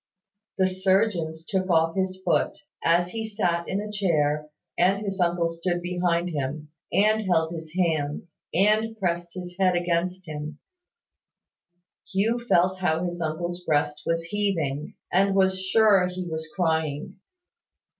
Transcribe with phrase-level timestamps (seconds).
[0.57, 2.57] The surgeons took off his foot.
[2.83, 7.71] As he sat in a chair, and his uncle stood behind him, and held his
[7.75, 10.57] hands, and pressed his head against him,
[12.11, 17.17] Hugh felt how his uncle's breast was heaving, and was sure he was crying.